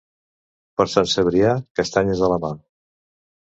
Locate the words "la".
2.35-2.43